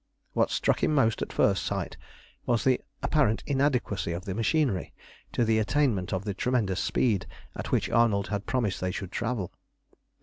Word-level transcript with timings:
What 0.33 0.49
struck 0.49 0.81
him 0.83 0.95
most 0.95 1.21
at 1.21 1.31
first 1.31 1.61
sight 1.63 1.95
was 2.47 2.63
the 2.63 2.81
apparent 3.03 3.43
inadequacy 3.45 4.13
of 4.13 4.25
the 4.25 4.33
machinery 4.33 4.95
to 5.31 5.45
the 5.45 5.59
attainment 5.59 6.11
of 6.11 6.25
the 6.25 6.33
tremendous 6.33 6.79
speed 6.79 7.27
at 7.55 7.71
which 7.71 7.87
Arnold 7.87 8.29
had 8.29 8.47
promised 8.47 8.81
they 8.81 8.89
should 8.89 9.11
travel. 9.11 9.53